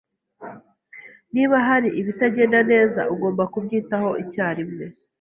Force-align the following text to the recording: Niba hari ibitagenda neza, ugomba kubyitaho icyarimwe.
Niba 1.33 1.55
hari 1.67 1.89
ibitagenda 1.99 2.59
neza, 2.71 3.01
ugomba 3.13 3.43
kubyitaho 3.53 4.09
icyarimwe. 4.23 4.83